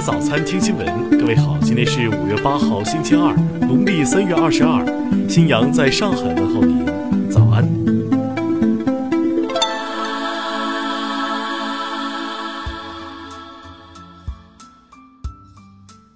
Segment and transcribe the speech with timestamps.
[0.00, 1.18] 早餐，听新闻。
[1.18, 4.82] 各位好，今天是五月八号，星期二，农历三月二十二。
[5.28, 6.86] 新阳在上海问候您，
[7.28, 7.68] 早安。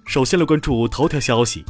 [0.05, 1.63] 首先来关注头条消息。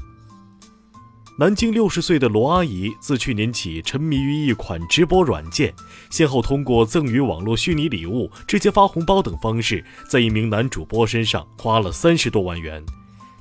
[1.37, 5.73] 南京六十岁的罗阿姨自去年起沉迷于一款直播软件，
[6.09, 12.81] 先后通过赠予网络虚拟礼物、直接发红包等方式，在一名男主播身上花了三十多万元。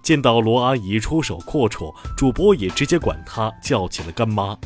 [0.03, 4.59] 见到罗阿姨出手阔绰，主播也直接管她叫起了干妈。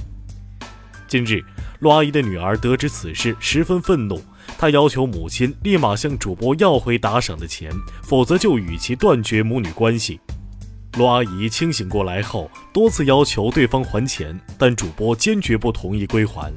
[1.07, 1.45] 近日，
[1.81, 4.23] 罗阿姨的女儿得知此事，十分愤怒，
[4.57, 7.71] 她要求母亲立马向主播要回打赏的钱，
[8.03, 10.19] 否则就与其断绝母女关系。
[10.99, 16.53] 罗阿姨清醒过来后，多次要求对方还钱，但主播坚决不同意归还。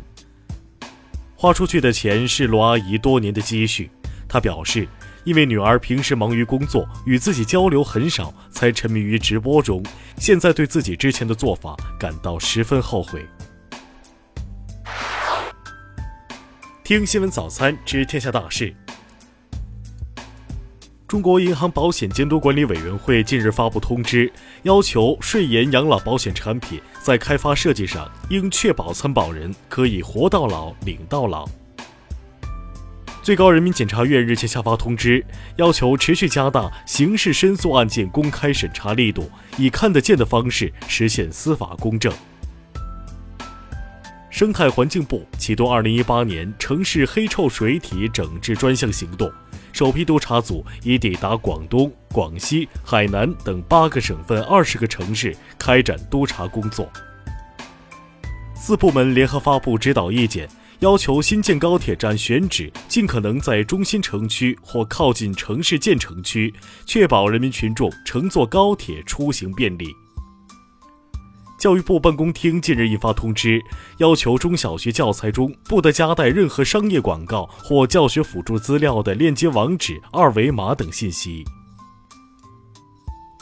[1.36, 3.92] 花出去的钱是罗阿姨多年的积蓄，
[4.28, 4.88] 她表示，
[5.26, 9.84] 因为女儿平时忙于工作，与自己交流很少，才沉迷于直播中。
[10.18, 13.24] 现在对自己之前的做法感到十分后悔。
[16.84, 18.76] 听新闻早餐知天下大事。
[21.12, 24.32] 中国银行保险监督管理委员会近日发布通知，
[24.64, 31.46] 要求税延养老保险产品在开发设计上应确保参保人可以活到老领到老。
[33.22, 35.22] 最高人民检察院日前下发通知，
[35.58, 42.14] 要求持续加大刑事申诉案件公开审查力度，以看得见的方式实现司法公正。
[44.30, 49.30] 生态环境部启动2018年城市黑臭水体整治专项行动。
[49.74, 56.90] 首批督查组已抵达广东、广西、海南等八个省份、二十个城市，开展督查工作。
[58.56, 60.48] 四部门联合发布指导意见，
[60.80, 66.54] 要求新建高铁站选址尽可能在中心城区或靠近城市建成区，
[66.86, 69.88] 确保人民群众乘坐高铁出行便利。
[71.62, 73.64] 教育部办公厅近日印发通知，
[73.98, 81.46] 要求中小学教材中不得夹带任何商业广告或教学辅助资料的链接网址、二维码等信息。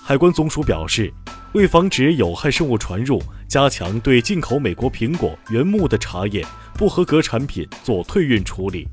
[0.03, 1.13] 海关总署表示，
[1.53, 8.86] 为防止有害生物传入，加强对进口美国苹果、原木的查验，不合格产品做退运处理。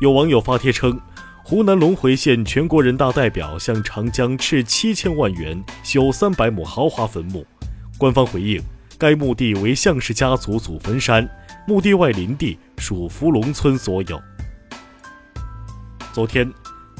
[0.00, 0.98] 有网友发帖称。
[1.44, 7.44] 湖南隆回县全国人大代表向长江斥七千万元修三百亩豪华坟墓，
[7.98, 8.62] 官方回应，
[8.96, 11.28] 该墓地为项氏家族祖坟山，
[11.66, 14.22] 墓地外林地属福龙村所有。
[16.12, 16.50] 昨天，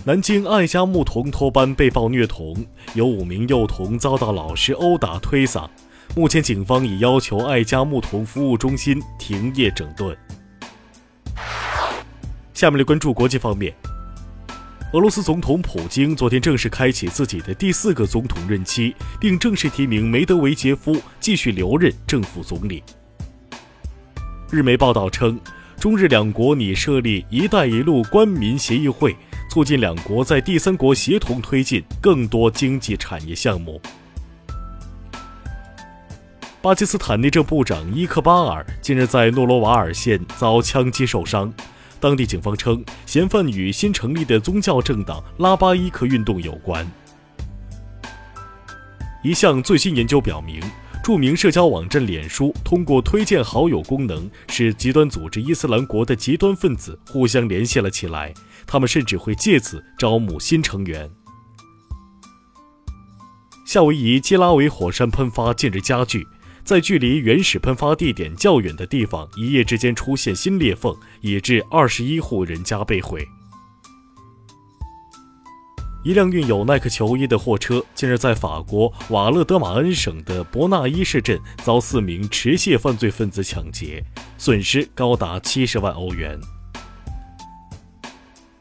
[0.04, 5.68] 南京爱家牧童托班被曝虐童，有五名幼童遭到老师殴打推搡，
[6.16, 10.14] 目前警方已要求爱家牧童服务中心停业整顿。
[12.52, 13.72] 下面来关注国际方面。
[14.92, 22.82] 俄罗斯总统普京昨天正式开启自己的第四个总统任期，并正式提名梅德韦杰夫继续留任政府总理。
[24.50, 25.40] 日媒报道称，
[25.80, 29.16] 中日两国拟设立“一带一路”官民协议会，
[29.50, 33.80] 促进两国在第三国协同推进更多经济产业项目。
[36.60, 41.50] 巴基斯坦内政部长伊克巴尔近日在诺罗瓦尔县遭枪击受伤。
[42.02, 46.84] 当地警方称，嫌犯与新成立的宗教政党拉巴伊克运动有关。
[49.22, 50.60] 一项最新研究表明，
[51.04, 58.34] 著名社交网站脸书通过推荐好友功能，使极端组织伊斯兰国的极端分子互相联系了起来。
[58.66, 61.08] 他们甚至会借此招募新成员。
[63.64, 66.26] 夏威夷基拉韦火山喷发近日加剧。
[66.64, 73.26] 在距离原始喷发地点较远的地方，一夜之间出现新裂缝，以致二十一户人家被毁。
[76.04, 84.04] 一辆运有耐克球衣的货车近日在法国瓦勒德马恩省的伯纳伊市镇遭四名持械犯罪分子抢劫，
[84.38, 86.40] 损失高达七十万欧元。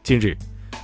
[0.02, 0.36] 近日。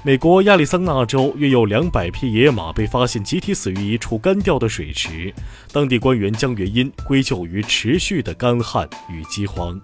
[0.09, 5.31] 美国亚利桑那州约有两百匹野马被发现集体死于一处干掉的水池，
[5.71, 9.79] 当地官员将原因归咎于持续的干旱与饥荒。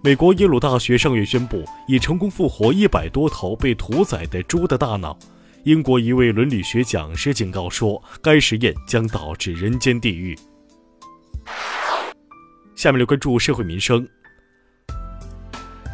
[0.00, 5.18] 美国耶鲁大学上月宣布，已成功复活一百多头被屠宰的猪的大脑。
[5.64, 10.38] 英国一位伦理学讲师警告说，该实验将导致人间地狱。
[12.76, 14.06] 下面来关注社会民生。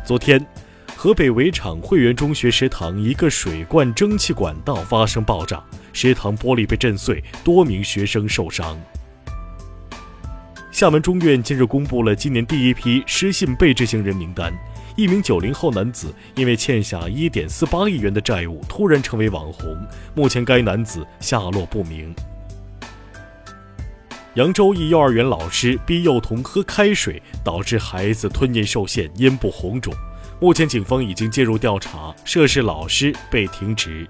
[0.04, 0.46] 昨天。
[1.02, 5.64] 河北围场汇源中学食堂一个水罐蒸汽管道发生爆炸，
[5.94, 8.78] 食堂玻璃被震碎，多名学生受伤。
[10.70, 14.52] 厦门中院近日公布了今年第一批失信被执行人名单，
[14.94, 19.74] 一名九零后男子因为欠下一点四八亿元的债务，突然成为网红。
[20.14, 22.14] 目前该男子下落不明。
[24.34, 29.94] 扬州一幼儿园老师逼幼童喝开水，导致孩子吞咽受限，咽部红肿。
[30.40, 34.08] 目前警方已经介入调查，涉事老师被停职。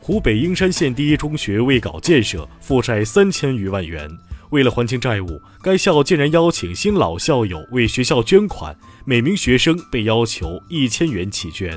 [0.00, 4.08] 湖北英山县第一中学为搞建设，负债三千余万元。
[4.50, 11.76] 为了还清债务，该校竟然邀请新老校友为学校捐款，每名学生被要求一千元起捐。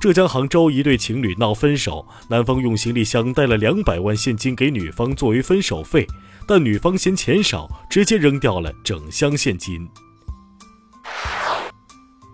[0.00, 6.06] 浙江杭州一对情侣闹分手，男方用行李箱带了两百万现金给女方作为分手费，
[6.46, 9.86] 但女方嫌钱少，直接扔掉了整箱现金。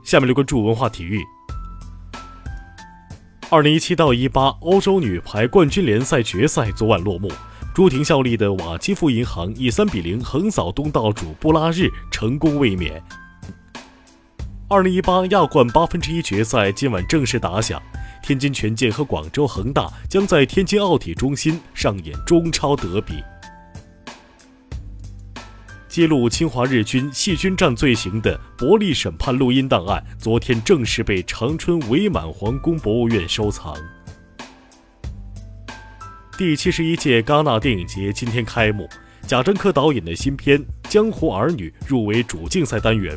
[0.04, 1.20] 下面来关注文化体育。
[3.50, 7.28] 二零一七到一八欧洲女排冠军联赛决赛昨晚落幕，
[7.74, 13.02] 朱婷效力的瓦基弗银行以三比零横扫东道主布拉日，成功卫冕。
[14.68, 17.80] 二零一八亚冠八分之一决赛今晚正式打响，
[18.20, 23.22] 天津权健和广州恒大将在天津奥体中心上演中超德比。
[25.88, 33.72] 揭露侵华日军细菌战罪行的伯利审判录音档案，昨天正式被长春伪满皇宫博物院收藏。
[36.36, 38.88] 第七十一届戛纳电影节今天开幕，
[39.28, 40.58] 贾樟柯导演的新片
[40.88, 43.16] 《江湖儿女》入围主竞赛单元。